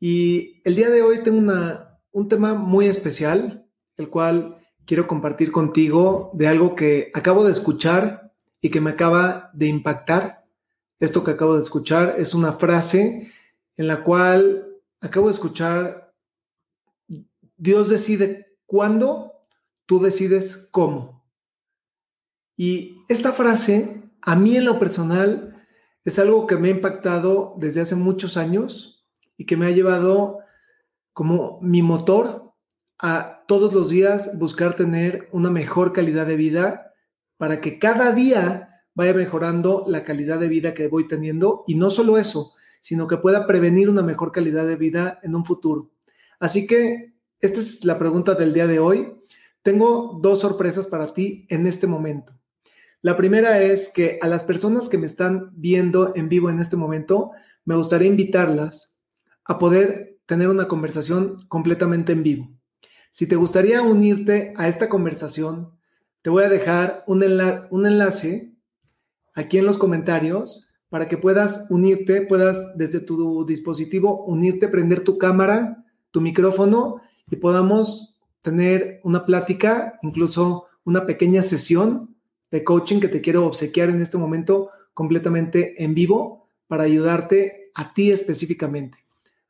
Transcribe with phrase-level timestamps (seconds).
[0.00, 3.68] y el día de hoy tengo una, un tema muy especial,
[3.98, 8.32] el cual quiero compartir contigo de algo que acabo de escuchar
[8.62, 10.46] y que me acaba de impactar.
[10.98, 13.30] Esto que acabo de escuchar es una frase
[13.76, 16.14] en la cual acabo de escuchar,
[17.58, 19.32] Dios decide cuándo,
[19.84, 21.26] tú decides cómo.
[22.56, 25.62] Y esta frase, a mí en lo personal,
[26.04, 28.99] es algo que me ha impactado desde hace muchos años
[29.40, 30.40] y que me ha llevado
[31.14, 32.52] como mi motor
[32.98, 36.92] a todos los días buscar tener una mejor calidad de vida
[37.38, 41.88] para que cada día vaya mejorando la calidad de vida que voy teniendo y no
[41.88, 45.90] solo eso, sino que pueda prevenir una mejor calidad de vida en un futuro.
[46.38, 49.10] Así que esta es la pregunta del día de hoy.
[49.62, 52.34] Tengo dos sorpresas para ti en este momento.
[53.00, 56.76] La primera es que a las personas que me están viendo en vivo en este
[56.76, 57.30] momento,
[57.64, 58.89] me gustaría invitarlas
[59.44, 62.50] a poder tener una conversación completamente en vivo.
[63.10, 65.72] Si te gustaría unirte a esta conversación,
[66.22, 68.54] te voy a dejar un, enlace
[69.34, 75.18] aquí en los comentarios para que puedas unirte, puedas desde tu dispositivo unirte, prender tu
[75.18, 82.14] cámara, tu micrófono y podamos tener una plática, incluso una pequeña sesión
[82.50, 87.94] de coaching que te quiero obsequiar en este momento completamente en vivo para ayudarte a
[87.94, 88.98] ti específicamente.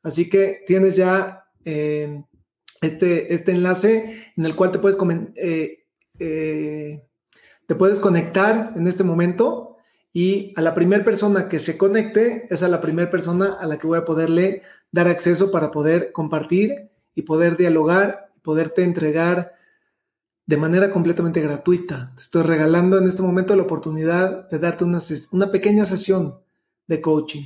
[0.03, 2.23] Así que tienes ya eh,
[2.81, 4.97] este, este enlace en el cual te puedes,
[5.35, 5.85] eh,
[6.19, 7.07] eh,
[7.67, 9.77] te puedes conectar en este momento
[10.11, 13.77] y a la primera persona que se conecte es a la primera persona a la
[13.77, 19.53] que voy a poderle dar acceso para poder compartir y poder dialogar, poderte entregar
[20.47, 22.11] de manera completamente gratuita.
[22.15, 24.99] Te estoy regalando en este momento la oportunidad de darte una,
[25.31, 26.41] una pequeña sesión
[26.87, 27.43] de coaching.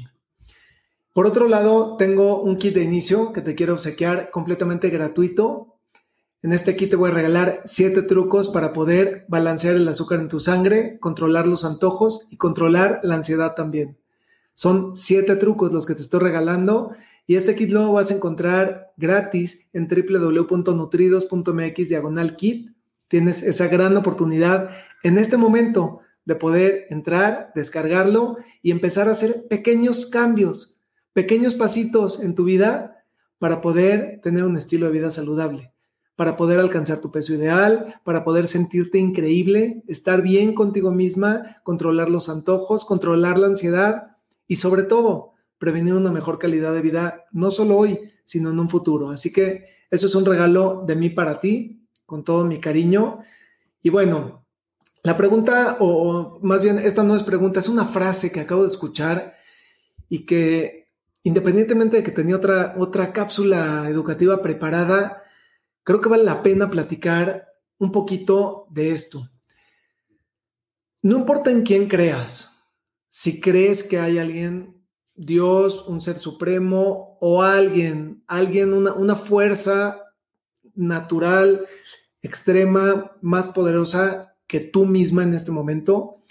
[1.16, 5.78] Por otro lado, tengo un kit de inicio que te quiero obsequiar completamente gratuito.
[6.42, 10.28] En este kit te voy a regalar siete trucos para poder balancear el azúcar en
[10.28, 13.98] tu sangre, controlar los antojos y controlar la ansiedad también.
[14.54, 16.92] Son siete trucos los que te estoy regalando
[17.26, 22.72] y este kit lo vas a encontrar gratis en www.nutridos.mx diagonal kit.
[23.08, 24.70] Tienes esa gran oportunidad
[25.02, 30.75] en este momento de poder entrar, descargarlo y empezar a hacer pequeños cambios
[31.16, 33.06] pequeños pasitos en tu vida
[33.40, 35.72] para poder tener un estilo de vida saludable,
[36.18, 42.10] para poder alcanzar tu peso ideal, para poder sentirte increíble, estar bien contigo misma, controlar
[42.10, 47.50] los antojos, controlar la ansiedad y sobre todo prevenir una mejor calidad de vida, no
[47.50, 49.10] solo hoy, sino en un futuro.
[49.10, 53.20] Así que eso es un regalo de mí para ti, con todo mi cariño.
[53.82, 54.46] Y bueno,
[55.02, 58.70] la pregunta, o más bien esta no es pregunta, es una frase que acabo de
[58.70, 59.36] escuchar
[60.10, 60.85] y que
[61.26, 65.24] independientemente de que tenía otra, otra cápsula educativa preparada,
[65.84, 67.48] creo que vale la pena platicar
[67.80, 69.28] un poquito de esto.
[71.02, 72.64] No importa en quién creas,
[73.10, 80.04] si crees que hay alguien, Dios, un ser supremo o alguien, alguien, una, una fuerza
[80.76, 81.66] natural,
[82.22, 86.22] extrema, más poderosa que tú misma en este momento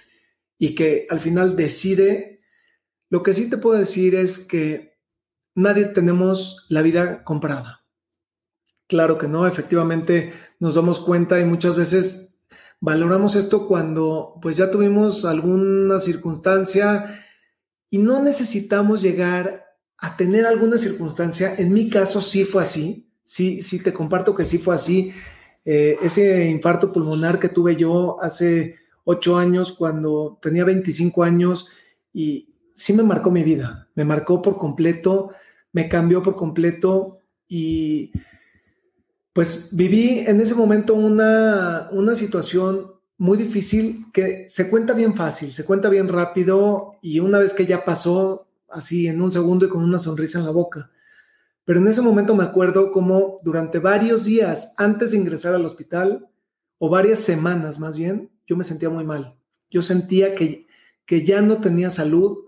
[0.57, 2.34] y que al final decide
[3.15, 4.99] lo que sí te puedo decir es que
[5.55, 7.85] nadie tenemos la vida comprada.
[8.89, 12.35] Claro que no, efectivamente nos damos cuenta y muchas veces
[12.81, 17.25] valoramos esto cuando pues ya tuvimos alguna circunstancia
[17.89, 19.65] y no necesitamos llegar
[19.97, 21.55] a tener alguna circunstancia.
[21.57, 25.13] En mi caso sí fue así, sí, sí te comparto que sí fue así.
[25.65, 28.75] Eh, ese infarto pulmonar que tuve yo hace
[29.05, 31.69] ocho años cuando tenía 25 años
[32.13, 35.31] y, sí me marcó mi vida, me marcó por completo,
[35.73, 37.19] me cambió por completo
[37.49, 38.13] y
[39.33, 45.53] pues viví en ese momento una, una situación muy difícil que se cuenta bien fácil,
[45.53, 49.69] se cuenta bien rápido y una vez que ya pasó, así en un segundo y
[49.69, 50.91] con una sonrisa en la boca.
[51.65, 56.29] Pero en ese momento me acuerdo como durante varios días antes de ingresar al hospital,
[56.79, 59.37] o varias semanas más bien, yo me sentía muy mal.
[59.71, 60.67] Yo sentía que,
[61.07, 62.44] que ya no tenía salud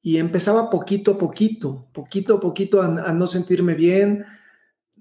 [0.00, 4.24] y empezaba poquito a poquito, poquito a poquito a, no sentirme bien,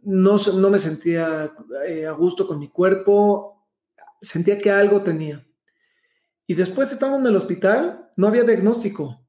[0.01, 1.51] no, no me sentía
[1.87, 3.67] eh, a gusto con mi cuerpo,
[4.21, 5.45] sentía que algo tenía.
[6.47, 9.27] Y después estando en el hospital, no había diagnóstico.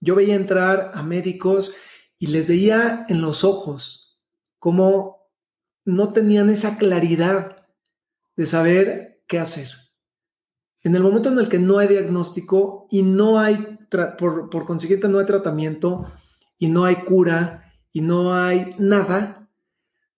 [0.00, 1.74] Yo veía entrar a médicos
[2.18, 4.20] y les veía en los ojos
[4.58, 5.28] cómo
[5.84, 7.66] no tenían esa claridad
[8.36, 9.70] de saber qué hacer.
[10.82, 13.78] En el momento en el que no hay diagnóstico y no hay,
[14.18, 16.10] por, consiguiente, no hay tratamiento
[16.58, 19.48] y no hay cura y no hay nada,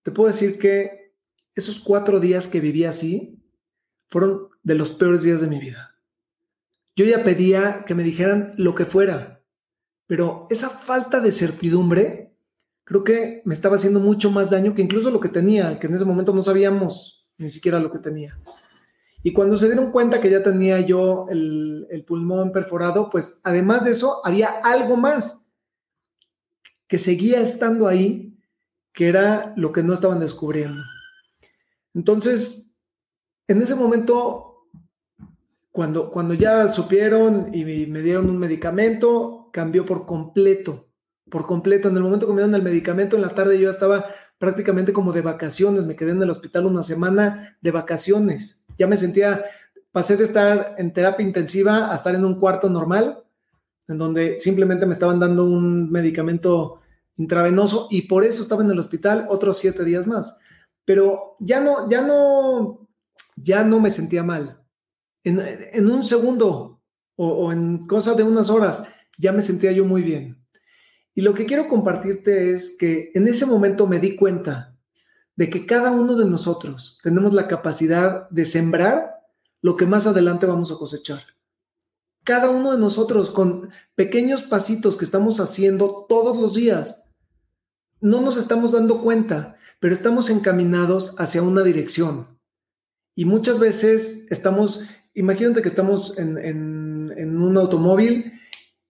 [0.03, 1.13] te puedo decir que
[1.53, 3.43] esos cuatro días que viví así
[4.07, 5.97] fueron de los peores días de mi vida.
[6.95, 9.43] Yo ya pedía que me dijeran lo que fuera,
[10.07, 12.37] pero esa falta de certidumbre
[12.83, 15.95] creo que me estaba haciendo mucho más daño que incluso lo que tenía, que en
[15.95, 18.39] ese momento no sabíamos ni siquiera lo que tenía.
[19.25, 23.91] Y cuando se dieron cuenta que ya tenía yo el, pulmón perforado, pues además de
[23.91, 25.45] eso había algo más
[26.87, 28.37] que seguía estando ahí,
[28.91, 30.81] que era lo que no estaban descubriendo.
[31.93, 32.75] Entonces,
[33.47, 34.67] en ese momento,
[35.71, 40.89] cuando, cuando ya supieron y me dieron un medicamento, cambió por completo,
[41.29, 41.87] por completo.
[41.87, 44.05] En el momento que me dieron el medicamento, en la tarde yo estaba
[44.37, 48.97] prácticamente como de vacaciones, me quedé en el hospital una semana de vacaciones ya me
[48.97, 49.43] sentía,
[49.91, 53.23] pasé de estar en terapia intensiva a estar en un cuarto normal,
[53.87, 56.81] en donde simplemente me estaban dando un medicamento
[57.17, 60.37] intravenoso y por eso estaba en el hospital otros siete días más.
[60.85, 62.87] Pero ya no, ya no,
[63.35, 64.59] ya no me sentía mal.
[65.23, 66.81] En, un segundo
[67.15, 68.83] o, o en cosa de unas horas
[69.17, 70.43] ya me sentía yo muy bien.
[71.15, 74.72] Y lo que quiero compartirte es que en ese momento me di cuenta
[75.35, 79.21] de que cada uno de nosotros tenemos la capacidad de sembrar
[79.61, 81.23] lo que más adelante vamos a cosechar.
[82.23, 87.09] Cada uno de nosotros con pequeños pasitos que estamos haciendo todos los días,
[87.99, 92.39] no nos estamos dando cuenta, pero estamos encaminados hacia una dirección.
[93.15, 98.33] Y muchas veces estamos, imagínate que estamos en, en un automóvil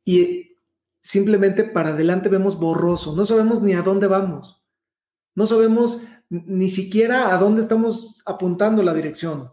[0.06, 0.58] y
[1.00, 4.63] simplemente para adelante vemos borroso, no sabemos ni a dónde vamos.
[5.36, 9.52] No sabemos ni siquiera a dónde estamos apuntando la dirección.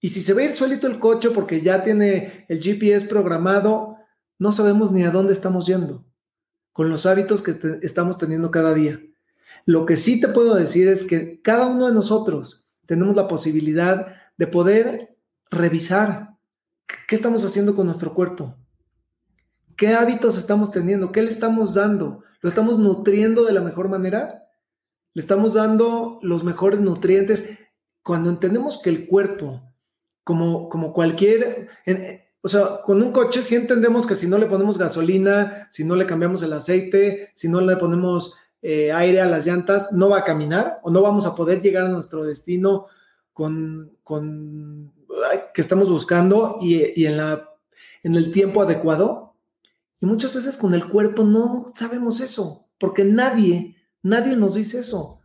[0.00, 3.96] Y si se ve ir solito el coche porque ya tiene el GPS programado,
[4.38, 6.04] no sabemos ni a dónde estamos yendo
[6.72, 9.00] con los hábitos que estamos teniendo cada día.
[9.66, 14.14] Lo que sí te puedo decir es que cada uno de nosotros tenemos la posibilidad
[14.36, 15.18] de poder
[15.50, 16.36] revisar
[17.08, 18.54] qué estamos haciendo con nuestro cuerpo,
[19.76, 24.47] qué hábitos estamos teniendo, qué le estamos dando, lo estamos nutriendo de la mejor manera
[25.18, 27.58] le estamos dando los mejores nutrientes.
[28.04, 29.60] Cuando entendemos que el cuerpo,
[30.22, 31.66] como, como cualquier,
[32.40, 35.96] o sea, con un coche sí entendemos que si no le ponemos gasolina, si no
[35.96, 40.18] le cambiamos el aceite, si no le ponemos eh, aire a las llantas, no va
[40.18, 42.86] a caminar o no vamos a poder llegar a nuestro destino
[43.32, 44.92] con, con
[45.52, 47.56] que estamos buscando y, y en, la,
[48.04, 49.34] en el tiempo adecuado.
[49.98, 53.74] Y muchas veces con el cuerpo no sabemos eso, porque nadie
[54.08, 55.20] Nadie nos dice eso.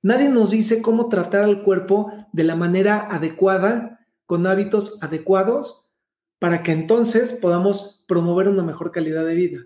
[0.00, 5.90] Nadie nos dice cómo tratar al cuerpo de la manera adecuada, con hábitos adecuados,
[6.38, 9.58] para que entonces podamos promover una mejor calidad de vida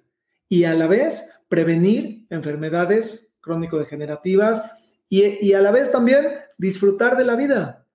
[0.48, 4.62] y a la vez prevenir enfermedades crónico-degenerativas
[5.10, 6.25] y, y a la vez también
[6.56, 7.86] disfrutar de la vida.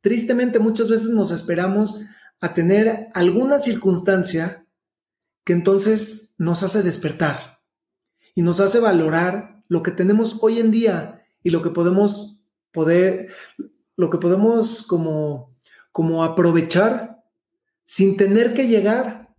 [0.00, 2.04] Tristemente muchas veces nos esperamos
[2.40, 4.64] a tener alguna circunstancia
[5.42, 7.58] que entonces nos hace despertar
[8.36, 13.32] y nos hace valorar lo que tenemos hoy en día y lo que podemos poder,
[13.96, 15.56] lo que podemos como,
[15.92, 17.24] como aprovechar
[17.86, 19.34] sin tener que llegar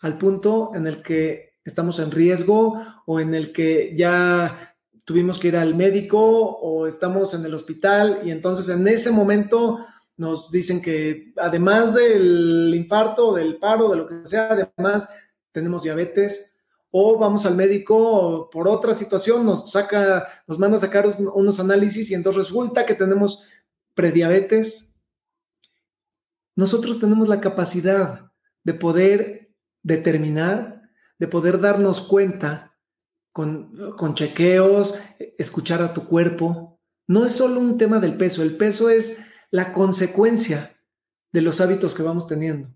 [0.00, 5.46] al punto en el que estamos en riesgo o en el que ya tuvimos que
[5.46, 9.78] ir al médico o estamos en el hospital y entonces en ese momento
[10.16, 15.08] nos dicen que además del infarto, del paro, de lo que sea, además
[15.52, 16.57] tenemos diabetes
[16.90, 22.10] o vamos al médico por otra situación, nos saca, nos manda a sacar unos análisis
[22.10, 23.44] y entonces resulta que tenemos
[23.94, 25.00] prediabetes.
[26.56, 28.32] Nosotros tenemos la capacidad
[28.64, 32.76] de poder determinar, de poder darnos cuenta
[33.32, 34.94] con, con chequeos,
[35.36, 36.80] escuchar a tu cuerpo.
[37.06, 39.18] No es solo un tema del peso, el peso es
[39.50, 40.74] la consecuencia
[41.32, 42.74] de los hábitos que vamos teniendo.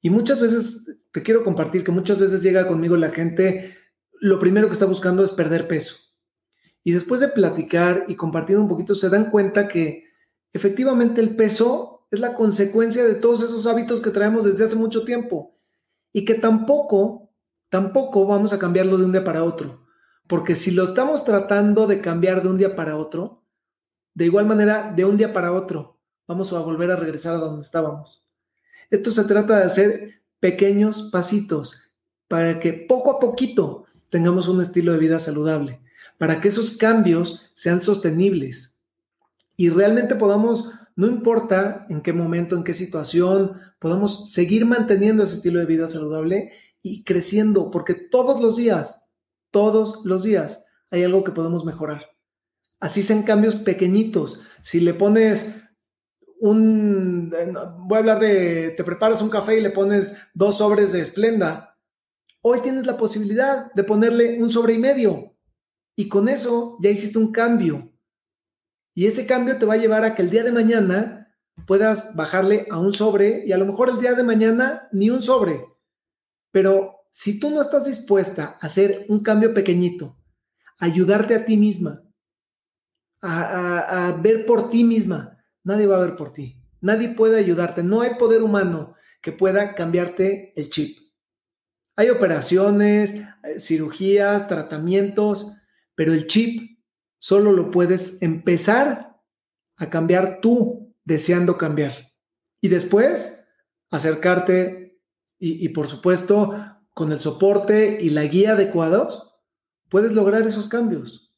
[0.00, 3.76] Y muchas veces, te quiero compartir que muchas veces llega conmigo la gente,
[4.20, 5.96] lo primero que está buscando es perder peso.
[6.84, 10.04] Y después de platicar y compartir un poquito, se dan cuenta que
[10.52, 15.04] efectivamente el peso es la consecuencia de todos esos hábitos que traemos desde hace mucho
[15.04, 15.58] tiempo.
[16.12, 17.28] Y que tampoco
[17.68, 19.86] tampoco vamos a cambiarlo de un día para otro.
[20.26, 23.44] Porque si lo estamos tratando de cambiar de un día para otro,
[24.14, 27.62] de igual manera, de un día para otro, vamos a volver a regresar a donde
[27.62, 28.27] estábamos.
[28.90, 31.92] Esto se trata de hacer pequeños pasitos
[32.28, 35.80] para que poco a poquito tengamos un estilo de vida saludable,
[36.18, 38.78] para que esos cambios sean sostenibles
[39.60, 45.34] y realmente podamos, no importa en qué momento, en qué situación, podamos seguir manteniendo ese
[45.34, 49.02] estilo de vida saludable y creciendo, porque todos los días,
[49.50, 52.06] todos los días hay algo que podemos mejorar.
[52.78, 54.40] Así sean cambios pequeñitos.
[54.62, 55.56] Si le pones
[56.40, 57.30] un,
[57.86, 61.78] voy a hablar de, te preparas un café y le pones dos sobres de esplenda,
[62.42, 65.36] hoy tienes la posibilidad de ponerle un sobre y medio.
[65.96, 67.92] Y con eso ya hiciste un cambio.
[68.94, 71.18] Y ese cambio te va a llevar a que el día de mañana
[71.66, 75.22] puedas bajarle a un sobre y a lo mejor el día de mañana ni un
[75.22, 75.64] sobre.
[76.50, 80.16] Pero si tú no estás dispuesta a hacer un cambio pequeñito,
[80.78, 82.04] ayudarte a ti misma,
[83.22, 85.37] a, ver por ti misma,
[85.68, 86.56] nadie va a ver por ti.
[86.80, 87.82] Nadie puede ayudarte.
[87.82, 90.98] No hay poder humano que pueda cambiarte el chip.
[91.94, 95.52] Hay operaciones, eh, cirugías, tratamientos,
[95.94, 96.78] pero el chip
[97.18, 99.20] solo lo puedes empezar
[99.76, 102.14] a cambiar tú deseando cambiar.
[102.62, 103.46] Y después
[103.90, 105.02] acercarte
[105.38, 109.34] y, y por supuesto con el soporte y la guía adecuados,
[109.90, 111.34] puedes lograr esos cambios.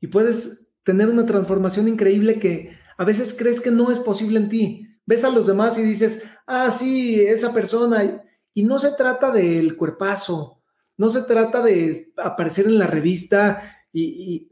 [0.00, 4.48] Y puedes tener una transformación increíble que a veces crees que no es posible en
[4.48, 4.88] ti.
[5.06, 8.22] Ves a los demás y dices, ah, sí, esa persona.
[8.54, 10.62] Y no se trata del cuerpazo,
[10.96, 14.50] no se trata de aparecer en la revista y,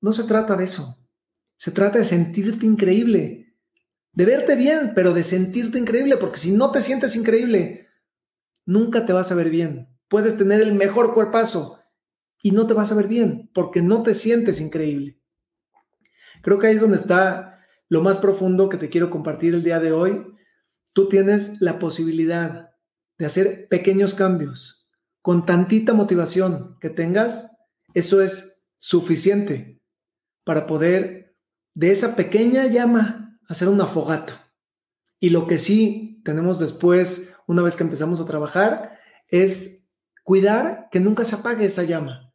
[0.00, 0.96] no se trata de eso.
[1.56, 3.54] Se trata de sentirte increíble,
[4.12, 7.88] de verte bien, pero de sentirte increíble, porque si no te sientes increíble,
[8.64, 9.88] nunca te vas a ver bien.
[10.08, 11.80] Puedes tener el mejor cuerpazo
[12.42, 15.20] y no te vas a ver bien, porque no te sientes increíble.
[16.42, 17.59] Creo que ahí es donde está
[17.90, 20.24] lo más profundo que te quiero compartir el día de hoy.
[20.92, 22.70] Tú tienes la posibilidad
[23.18, 24.88] de hacer pequeños cambios.
[25.20, 27.50] Con tantita motivación que tengas,
[27.92, 29.82] eso es suficiente
[30.44, 31.36] para poder
[31.74, 34.52] de esa pequeña llama hacer una fogata.
[35.18, 39.88] Y lo que sí tenemos después, una vez que empezamos a trabajar, es
[40.22, 42.32] cuidar que nunca se apague esa llama.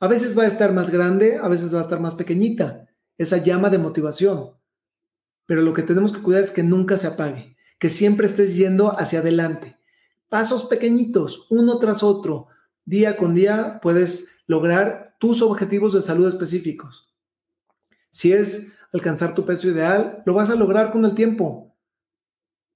[0.00, 3.36] A veces va a estar más grande, a veces va a estar más pequeñita, esa
[3.38, 4.59] llama de motivación.
[5.50, 8.96] Pero lo que tenemos que cuidar es que nunca se apague, que siempre estés yendo
[8.96, 9.80] hacia adelante.
[10.28, 12.46] Pasos pequeñitos, uno tras otro,
[12.84, 17.12] día con día puedes lograr tus objetivos de salud específicos.
[18.10, 21.76] Si es alcanzar tu peso ideal, lo vas a lograr con el tiempo.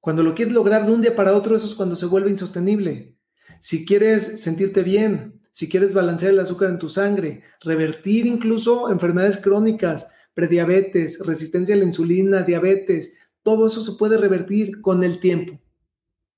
[0.01, 3.17] Cuando lo quieres lograr de un día para otro, eso es cuando se vuelve insostenible.
[3.61, 9.37] Si quieres sentirte bien, si quieres balancear el azúcar en tu sangre, revertir incluso enfermedades
[9.37, 15.61] crónicas, prediabetes, resistencia a la insulina, diabetes, todo eso se puede revertir con el tiempo.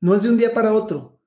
[0.00, 1.18] No es de un día para otro.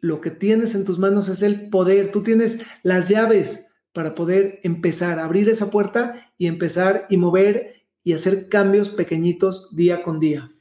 [0.00, 2.12] Lo que tienes en tus manos es el poder.
[2.12, 7.86] Tú tienes las llaves para poder empezar a abrir esa puerta y empezar y mover
[8.02, 10.52] y hacer cambios pequeñitos día con día.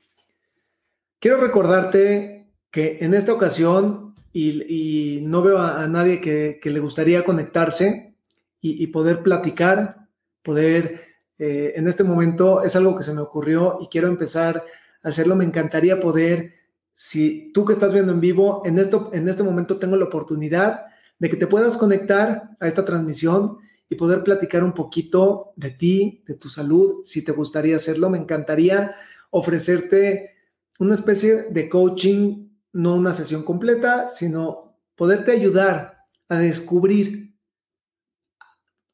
[1.20, 8.16] Quiero recordarte que en esta ocasión, y, no veo a, nadie que, le gustaría conectarse
[8.62, 10.08] y, y poder platicar,
[10.44, 14.66] poder eh, en este momento es algo que se me ocurrió y quiero empezar
[15.04, 15.36] a hacerlo.
[15.36, 16.54] Me encantaría poder,
[16.94, 20.86] si tú que estás viendo en vivo, en, esto, en este momento tengo la oportunidad
[21.20, 23.58] de que te puedas conectar a esta transmisión
[23.90, 28.10] y poder platicar un poquito de ti, de tu salud, si te gustaría hacerlo.
[28.10, 28.96] Me encantaría
[29.30, 30.32] ofrecerte
[30.80, 36.00] una especie de coaching, no una sesión completa, sino poderte ayudar
[36.30, 37.36] a descubrir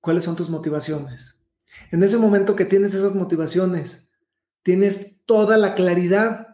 [0.02, 1.31] cuáles son tus motivaciones,
[1.92, 4.12] en ese momento que tienes esas motivaciones,
[4.64, 6.48] tienes toda la claridad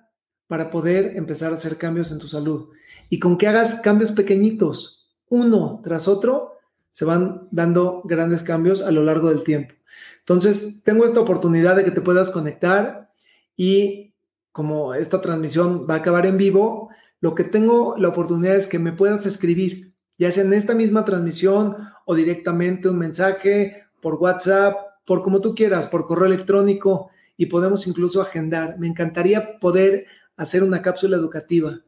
[0.48, 2.70] para poder empezar a hacer cambios en tu salud.
[3.10, 6.54] Y con que hagas cambios pequeñitos, uno tras otro,
[6.90, 9.76] se van dando grandes cambios a lo largo del tiempo.
[10.20, 13.12] Entonces, tengo esta oportunidad de que te puedas conectar
[13.56, 14.16] y
[14.52, 18.80] como esta transmisión va a acabar en vivo, lo que tengo la oportunidad es que
[18.80, 24.76] me puedas escribir, ya sea en esta misma transmisión o directamente un mensaje por WhatsApp,
[25.08, 28.78] por como tú quieras, por correo electrónico y podemos incluso agendar.
[28.78, 31.80] Me encantaría poder hacer una cápsula educativa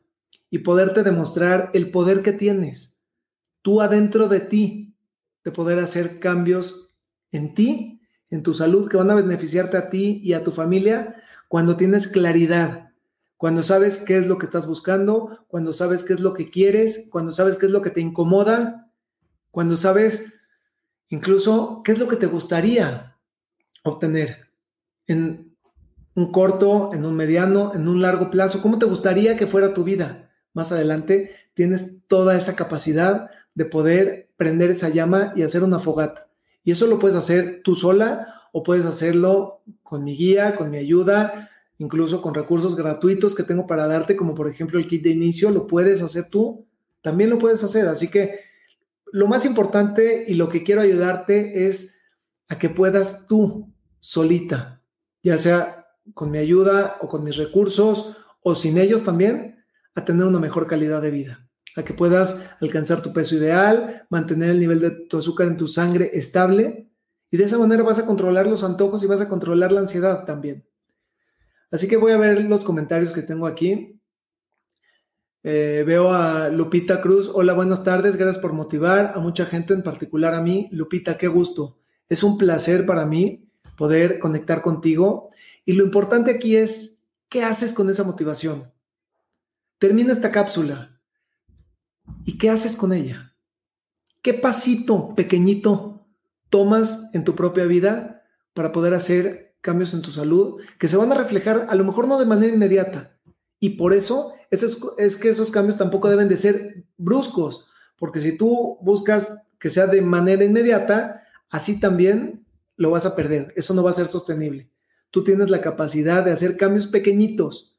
[0.49, 2.99] y poderte demostrar el poder que tienes
[3.61, 4.95] tú adentro de ti
[5.43, 6.91] de poder hacer cambios
[7.31, 11.21] en ti, en tu salud, que van a beneficiarte a ti y a tu familia
[11.47, 12.93] cuando tienes claridad,
[13.38, 17.07] Cuando sabes qué es lo que estás buscando, cuando sabes qué es lo que quieres,
[17.09, 18.91] cuando sabes qué es lo que te incomoda,
[19.49, 20.33] cuando sabes
[21.07, 23.09] incluso qué es lo que te gustaría
[23.83, 24.50] obtener
[25.07, 25.55] en
[26.15, 29.83] un corto, en un mediano, en un largo plazo, cómo te gustaría que fuera tu
[29.83, 35.79] vida más adelante, tienes toda esa capacidad de poder prender esa llama y hacer una
[35.79, 36.29] fogata.
[36.63, 40.77] Y eso lo puedes hacer tú sola o puedes hacerlo con mi guía, con mi
[40.77, 45.12] ayuda, incluso con recursos gratuitos que tengo para darte, como por ejemplo el kit de
[45.12, 46.65] inicio, lo puedes hacer tú,
[47.01, 47.88] también lo puedes hacer.
[47.88, 48.41] Así que
[49.12, 51.99] lo más importante y lo que quiero ayudarte es
[52.50, 54.82] a que puedas tú solita,
[55.24, 59.63] ya sea con mi ayuda o con mis recursos o sin ellos también,
[59.96, 64.50] a tener una mejor calidad de vida, a que puedas alcanzar tu peso ideal, mantener
[64.50, 66.89] el nivel de tu azúcar en tu sangre estable
[67.32, 70.25] y de esa manera vas a controlar los antojos y vas a controlar la ansiedad
[70.25, 70.65] también.
[71.72, 74.01] Así que voy a ver los comentarios que tengo aquí.
[75.44, 77.29] Eh, veo a Lupita Cruz.
[77.32, 78.18] Hola, buenas tardes.
[78.18, 80.68] Gracias por motivar a mucha gente, en particular a mí.
[80.72, 81.79] Lupita, qué gusto.
[82.10, 83.48] Es un placer para mí
[83.78, 85.30] poder conectar contigo.
[85.66, 88.72] Y lo importante aquí es, ¿qué haces con esa motivación?
[89.78, 91.00] Termina esta cápsula.
[92.25, 93.36] ¿Y qué haces con ella?
[94.22, 96.08] ¿Qué pasito pequeñito
[96.50, 98.24] tomas en tu propia vida
[98.54, 102.08] para poder hacer cambios en tu salud que se van a reflejar a lo mejor
[102.08, 103.18] no de manera inmediata.
[103.60, 108.78] Y por eso es, que esos cambios tampoco deben de ser bruscos, porque si tú
[108.82, 113.53] buscas que sea de manera inmediata, así también lo vas a perder.
[113.56, 114.72] Eso no va a ser sostenible.
[115.12, 117.77] Tú tienes la capacidad de hacer cambios pequeñitos.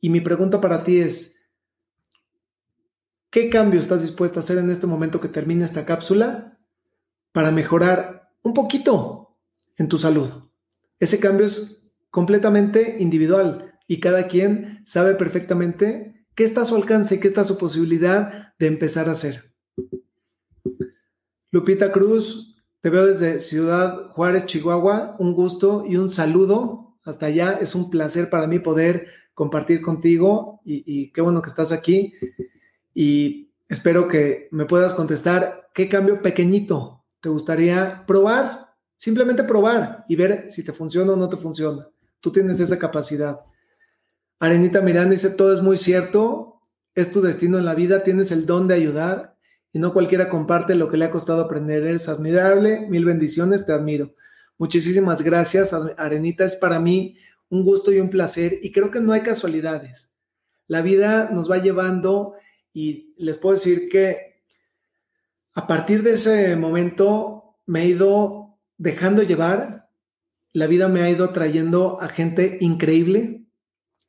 [0.00, 1.50] Y mi pregunta para ti es,
[3.30, 6.58] ¿qué cambio estás dispuesto a hacer en este momento que termine esta cápsula
[7.32, 9.38] para mejorar un poquito
[9.76, 10.28] en tu salud.
[10.98, 17.20] Ese cambio es completamente individual y cada quien sabe perfectamente qué está a su alcance
[17.20, 19.54] qué está a su posibilidad de empezar a hacer.
[21.50, 25.16] Lupita Cruz, te veo desde Ciudad Juárez, Chihuahua.
[25.18, 26.96] Un gusto y un saludo.
[27.04, 31.72] Hasta allá es un placer para mí poder compartir contigo y, qué bueno que estás
[31.72, 32.12] aquí.
[32.94, 40.16] Y espero que me puedas contestar qué cambio pequeñito te gustaría probar, simplemente probar y
[40.16, 41.88] ver si te funciona o no te funciona.
[42.20, 43.40] Tú tienes esa capacidad.
[44.38, 46.60] Arenita Miranda dice, todo es muy cierto,
[46.94, 49.37] es tu destino en la vida, tienes el don de ayudar
[49.72, 51.82] y no cualquiera comparte lo que le ha costado aprender.
[51.84, 54.14] Eres admirable, mil bendiciones, te admiro.
[54.56, 57.16] Muchísimas gracias, Arenita, es para mí
[57.50, 60.12] un gusto y un placer y creo que no hay casualidades.
[60.66, 62.34] La vida nos va llevando
[62.72, 64.42] y les puedo decir que
[65.54, 69.90] a partir de ese momento me he ido dejando llevar,
[70.52, 73.46] la vida me ha ido trayendo a gente increíble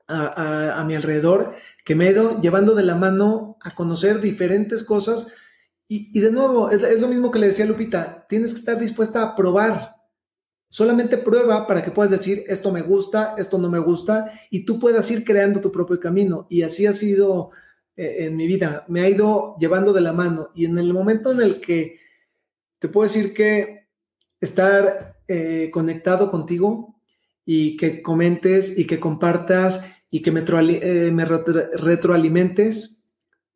[0.07, 1.53] a, mi alrededor,
[1.85, 5.35] que me ha ido llevando de la mano a conocer diferentes cosas.
[5.91, 9.35] Y, de nuevo, es, lo mismo que le decía Lupita, tienes que estar dispuesta a
[9.35, 9.95] probar.
[10.69, 14.79] Solamente prueba para que puedas decir, esto me gusta, esto no me gusta, y tú
[14.79, 16.45] puedas ir creando tu propio camino.
[16.47, 17.49] Y así ha sido
[17.99, 21.33] eh, en mi vida, me ha ido llevando de la mano y en el momento
[21.33, 21.99] en el que
[22.79, 23.89] te puedo decir que
[24.39, 26.95] estar eh, conectado contigo
[27.43, 32.98] y que comentes y que compartas y que me, eh, me retroalimentes,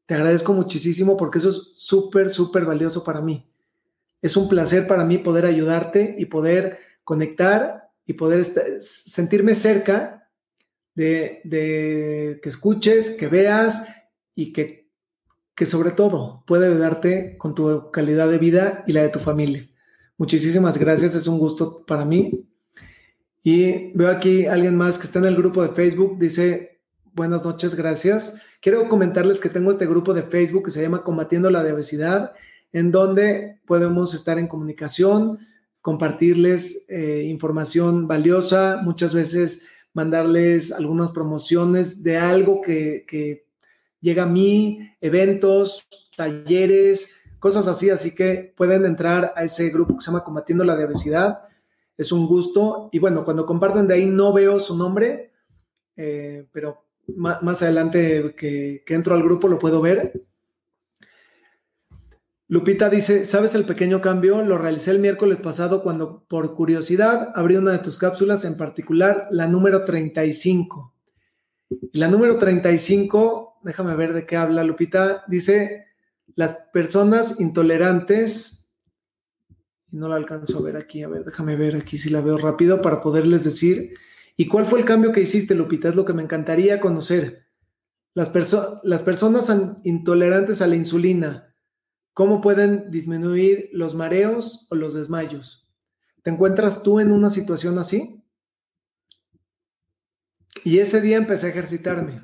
[0.06, 3.48] te agradezco muchísimo porque eso es súper, súper valioso para mí.
[4.22, 8.44] Es un placer para mí poder ayudarte y poder conectar y poder
[8.82, 10.30] sentirme cerca
[10.96, 13.88] de, de, que escuches, que veas
[14.36, 14.89] y que,
[15.56, 19.68] que sobre todo puede ayudarte con tu calidad de vida y la de tu familia.
[20.18, 22.46] Muchísimas gracias, es un gusto para mí.
[23.44, 26.72] Y veo aquí alguien más que está en el grupo de Facebook, dice,
[27.13, 28.41] buenas noches, gracias.
[28.62, 32.34] Quiero comentarles que tengo este grupo de Facebook que se llama Combatiendo la Obesidad,
[32.71, 35.39] en donde podemos estar en comunicación,
[35.82, 43.45] compartirles eh, información valiosa, muchas veces mandarles algunas promociones de algo que,
[43.99, 50.02] llega a mí, eventos, talleres, cosas así, así que pueden entrar a ese grupo que
[50.02, 51.43] se llama Combatiendo la Obesidad.
[51.95, 52.89] Es un gusto.
[52.91, 55.32] Y bueno, cuando comparten de ahí no veo su nombre,
[55.95, 56.84] eh, pero
[57.16, 60.24] más, adelante que, que entro al grupo lo puedo ver.
[62.48, 64.44] Lupita dice, ¿sabes el pequeño cambio?
[64.44, 69.28] Lo realicé el miércoles pasado cuando por curiosidad abrí una de tus cápsulas, en particular
[69.32, 70.94] la número 35.
[71.92, 75.88] Y la número 35 déjame ver de qué habla Lupita, dice,
[76.36, 78.70] las personas intolerantes,
[79.89, 82.38] y no la alcanzo a ver aquí, a ver, déjame ver aquí si la veo
[82.38, 83.96] rápido para poderles decir,
[84.36, 85.89] ¿Y cuál fue el cambio que hiciste, Lupita?
[85.89, 87.48] Es lo que me encantaría conocer.
[88.15, 88.32] Las,
[88.84, 89.52] las personas
[89.84, 91.56] intolerantes a la insulina,
[92.13, 95.72] ¿cómo pueden disminuir los mareos o los desmayos?
[96.24, 98.24] ¿Te encuentras tú en una situación así?
[100.63, 102.22] Y ese día empecé a ejercitarme.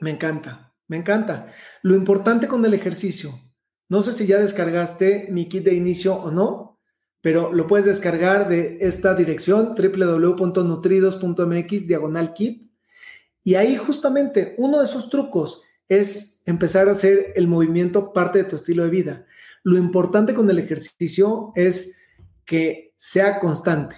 [0.00, 1.52] Me encanta, me encanta.
[1.82, 3.32] Lo importante con el ejercicio,
[3.88, 6.73] no sé si ya descargaste mi kit de inicio o no,
[7.24, 12.70] pero lo puedes descargar de esta dirección www.nutridos.mx diagonal kit.
[13.42, 18.44] Y ahí justamente uno de esos trucos es empezar a hacer el movimiento parte de
[18.44, 19.24] tu estilo de vida.
[19.62, 21.96] Lo importante con el ejercicio es
[22.44, 23.96] que sea constante.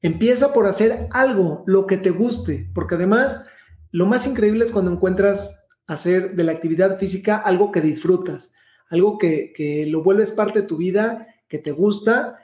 [0.00, 3.44] Empieza por hacer algo, lo que te guste, porque además
[3.90, 8.52] lo más increíble es cuando encuentras hacer de la actividad física algo que disfrutas,
[8.88, 12.38] algo que, lo vuelves parte de tu vida, que te gusta,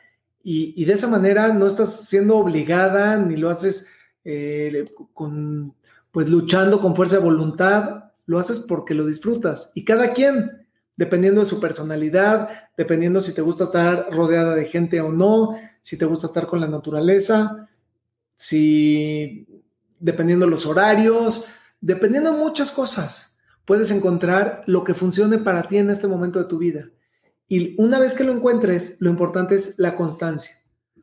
[0.45, 3.89] y, de esa manera no estás siendo obligada ni lo haces
[4.25, 5.75] eh, con,
[6.11, 9.71] pues luchando con fuerza de voluntad, lo haces porque lo disfrutas.
[9.75, 15.01] Y cada quien, dependiendo de su personalidad, dependiendo si te gusta estar rodeada de gente
[15.01, 17.69] o no, si te gusta estar con la naturaleza,
[18.37, 19.47] si
[20.01, 21.45] dependiendo los horarios,
[21.81, 26.47] dependiendo de muchas cosas, puedes encontrar lo que funcione para ti en este momento de
[26.47, 26.91] tu vida.
[27.53, 30.55] Y una vez que lo encuentres, lo importante es la constancia.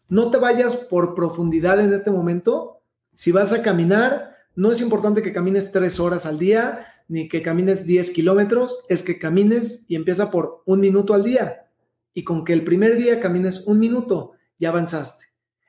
[0.08, 2.82] No te vayas por profundidad en este momento.
[3.14, 7.44] Si vas a caminar, no es importante que camines tres horas al día, ni que
[7.44, 11.68] camines 10 kilómetros, es que camines y empieza por un minuto al día.
[12.16, 15.26] Y con que el primer día camines un minuto, ya avanzaste.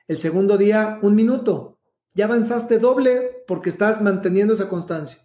[0.07, 1.77] El segundo día, un minuto,
[2.15, 5.21] ya avanzaste doble porque estás manteniendo esa constancia.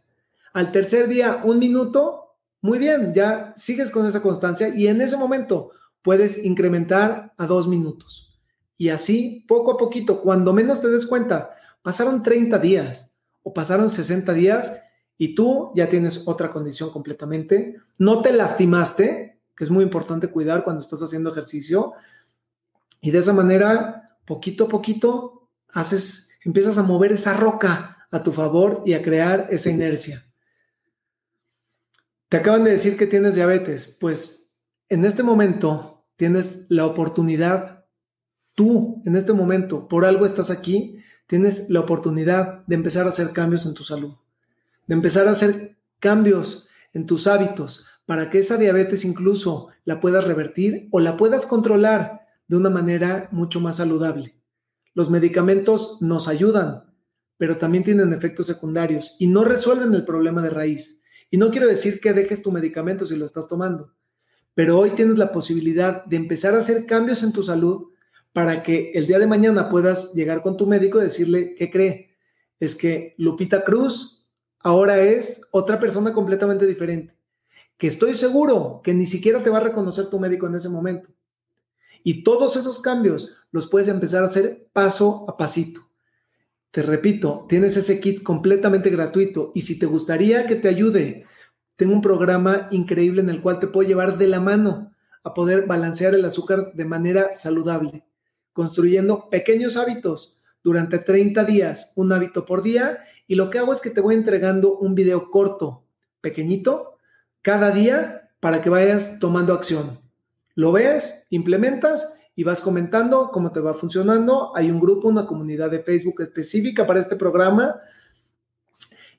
[0.52, 2.25] Al tercer día, un minuto,
[2.66, 5.70] muy bien, ya sigues con esa constancia y en ese momento
[6.02, 8.40] puedes incrementar a dos minutos.
[8.76, 11.50] Y así, poco a poquito, cuando menos te des cuenta,
[11.80, 13.12] pasaron 30 días
[13.44, 14.82] o pasaron 60 días
[15.16, 17.76] y tú ya tienes otra condición completamente.
[17.98, 21.92] No te lastimaste, que es muy importante cuidar cuando estás haciendo ejercicio.
[23.00, 28.32] Y de esa manera, poquito a poquito, haces, empiezas a mover esa roca a tu
[28.32, 30.25] favor y a crear esa inercia.
[32.28, 33.96] Te acaban de decir que tienes diabetes.
[34.00, 34.52] Pues
[34.88, 37.84] en este momento tienes la oportunidad,
[38.54, 43.30] tú en este momento, por algo estás aquí, tienes la oportunidad de empezar a hacer
[43.32, 44.14] cambios en tu salud,
[44.86, 50.24] de empezar a hacer cambios en tus hábitos para que esa diabetes incluso la puedas
[50.24, 54.36] revertir o la puedas controlar de una manera mucho más saludable.
[54.94, 56.84] Los medicamentos nos ayudan,
[57.36, 61.02] pero también tienen efectos secundarios y no resuelven el problema de raíz.
[61.30, 63.92] Y no quiero decir que dejes tu medicamento si lo estás tomando,
[64.54, 67.88] pero hoy tienes la posibilidad de empezar a hacer cambios en tu salud
[68.32, 72.16] para que el día de mañana puedas llegar con tu médico y decirle, ¿qué cree?
[72.60, 74.28] Es que Lupita Cruz
[74.60, 77.16] ahora es otra persona completamente diferente,
[77.76, 81.10] que estoy seguro que ni siquiera te va a reconocer tu médico en ese momento,
[82.02, 85.85] y todos esos cambios los puedes empezar a hacer paso a pasito.
[86.76, 91.24] Te repito, tienes ese kit completamente gratuito y si te gustaría que te ayude,
[91.74, 94.92] tengo un programa increíble en el cual te puedo llevar de la mano
[95.24, 98.04] a poder balancear el azúcar de manera saludable,
[98.52, 103.80] construyendo pequeños hábitos durante 30 días, un hábito por día, y lo que hago es
[103.80, 105.86] que te voy entregando un video corto,
[106.20, 106.98] pequeñito,
[107.40, 109.98] cada día para que vayas tomando acción.
[110.54, 114.52] Lo ves, implementas y vas comentando cómo te va funcionando.
[114.54, 117.80] Hay un grupo, una comunidad de Facebook específica para este programa.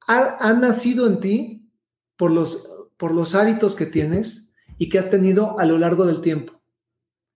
[0.07, 1.71] ha, nacido en ti
[2.15, 6.21] por los, por los hábitos que tienes y que has tenido a lo largo del
[6.21, 6.61] tiempo.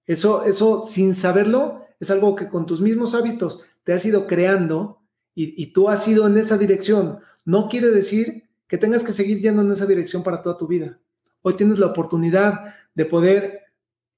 [0.06, 5.04] Eso, eso sin saberlo, es algo que con tus mismos hábitos te has ido creando
[5.36, 7.19] y, y tú has ido en esa dirección.
[7.45, 11.00] No quiere decir que tengas que seguir yendo en esa dirección para toda tu vida.
[11.41, 13.62] Hoy tienes la oportunidad de poder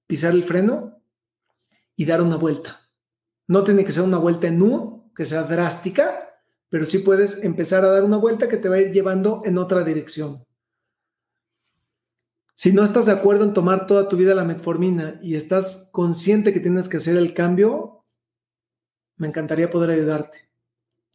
[0.07, 1.01] pisar el freno
[1.95, 2.89] y dar una vuelta.
[3.47, 6.29] No tiene que ser una vuelta en U, que sea drástica,
[6.69, 9.57] pero sí puedes empezar a dar una vuelta que te va a ir llevando en
[9.57, 10.45] otra dirección.
[12.53, 16.53] Si no estás de acuerdo en tomar toda tu vida la metformina y estás consciente
[16.53, 18.05] que tienes que hacer el cambio,
[19.17, 20.49] me encantaría poder ayudarte.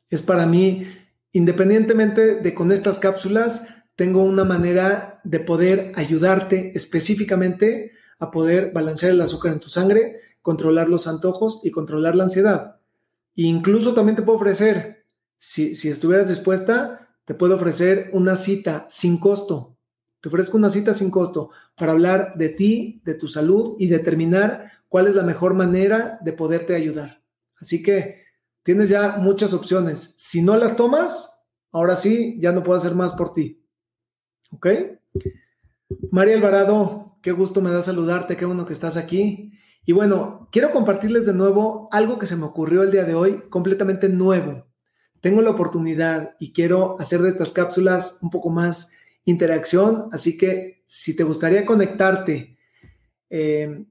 [0.09, 0.87] Es para mí,
[1.33, 9.13] independientemente de con estas cápsulas, tengo una manera de poder ayudarte específicamente a poder balancear
[9.13, 12.76] el azúcar en tu sangre, controlar los antojos y controlar la ansiedad.
[13.37, 15.07] Incluso también te puedo ofrecer,
[15.39, 19.77] si, si estuvieras dispuesta, te puedo ofrecer una cita sin costo.
[20.21, 24.73] Te ofrezco una cita sin costo para hablar de ti, de tu salud y determinar
[24.89, 27.23] cuál es la mejor manera de poderte ayudar.
[27.59, 28.25] Así que
[28.63, 30.15] tienes ya muchas opciones.
[30.17, 33.63] Si no las tomas, ahora sí, ya no puedo hacer más por ti.
[34.51, 34.67] ¿Ok?
[36.11, 39.53] María Alvarado, qué gusto me da saludarte, qué bueno que estás aquí.
[39.87, 43.45] Y bueno, quiero compartirles de nuevo algo que se me ocurrió el día de hoy,
[43.49, 44.67] completamente nuevo.
[45.21, 48.93] Tengo la oportunidad y quiero hacer de estas cápsulas un poco más
[49.25, 52.59] interacción, así que si te gustaría conectarte
[53.31, 53.87] eh,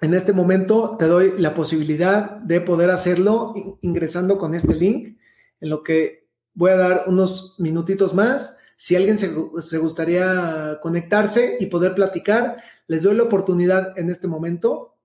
[0.00, 5.18] en este momento, te doy la posibilidad de poder hacerlo ingresando con este link,
[5.60, 9.28] en lo que voy a dar unos minutitos más si alguien se,
[9.76, 14.96] gustaría conectarse y poder platicar, les doy la oportunidad en este momento.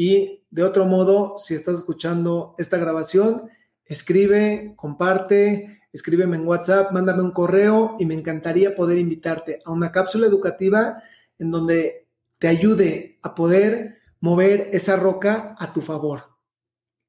[0.00, 3.50] Y de otro modo, si estás escuchando esta grabación,
[3.84, 9.90] escribe, comparte, escríbeme en WhatsApp, mándame un correo y me encantaría poder invitarte a una
[9.90, 11.02] cápsula educativa
[11.40, 12.06] en donde
[12.38, 16.22] te ayude a poder mover esa roca a tu favor,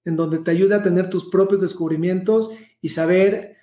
[0.04, 2.50] en donde te ayude a tener tus propios descubrimientos
[2.82, 3.56] y saber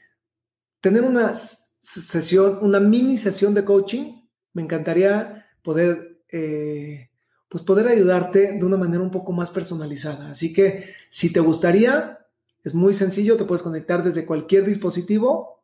[0.80, 4.20] tener unas sesión, una mini sesión de coaching.
[4.52, 7.10] Me encantaría poder, eh,
[7.48, 10.30] pues poder ayudarte de una manera un poco más personalizada.
[10.30, 12.26] Así que si te gustaría,
[12.64, 15.62] es muy sencillo, te puedes conectar desde cualquier dispositivo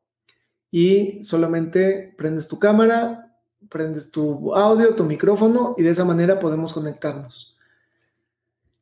[0.71, 3.37] y solamente prendes tu cámara,
[3.68, 7.57] prendes tu audio, tu micrófono y de esa manera podemos conectarnos.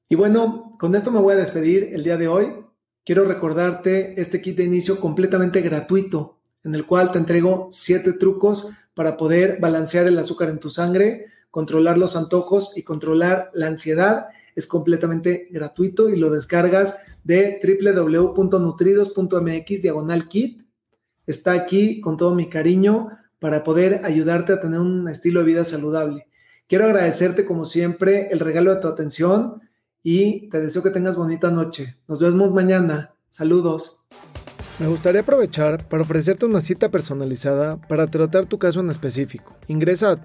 [0.08, 2.64] Y bueno, con esto me voy a despedir el día de hoy.
[3.04, 8.70] Quiero recordarte este kit de inicio completamente gratuito en el cual te entrego siete trucos
[8.94, 14.28] para poder balancear el azúcar en tu sangre, controlar los antojos y controlar la ansiedad.
[14.54, 20.62] Es completamente gratuito y lo descargas de www.nutridos.mx diagonal kit.
[21.26, 23.08] Está aquí con todo mi cariño
[23.38, 26.26] para poder ayudarte a tener un estilo de vida saludable.
[26.68, 29.60] Quiero agradecerte como siempre el regalo de tu atención
[30.02, 31.96] y te deseo que tengas bonita noche.
[32.06, 33.14] Nos vemos mañana.
[33.30, 34.04] Saludos.
[34.78, 39.54] Me gustaría aprovechar para ofrecerte una cita personalizada para tratar tu caso en específico.
[39.68, 40.24] Ingresa a